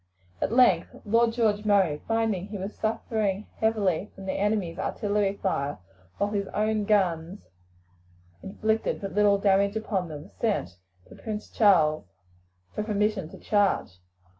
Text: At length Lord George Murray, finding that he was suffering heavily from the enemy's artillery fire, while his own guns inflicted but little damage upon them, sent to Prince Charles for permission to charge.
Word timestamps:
At 0.41 0.51
length 0.51 0.87
Lord 1.05 1.31
George 1.31 1.63
Murray, 1.63 2.01
finding 2.07 2.45
that 2.45 2.49
he 2.49 2.57
was 2.57 2.73
suffering 2.75 3.45
heavily 3.57 4.09
from 4.15 4.25
the 4.25 4.31
enemy's 4.33 4.79
artillery 4.79 5.37
fire, 5.43 5.77
while 6.17 6.31
his 6.31 6.47
own 6.55 6.85
guns 6.85 7.41
inflicted 8.41 8.99
but 8.99 9.13
little 9.13 9.37
damage 9.37 9.75
upon 9.75 10.07
them, 10.09 10.31
sent 10.41 10.77
to 11.07 11.13
Prince 11.13 11.51
Charles 11.51 12.05
for 12.73 12.81
permission 12.81 13.29
to 13.29 13.37
charge. 13.37 13.99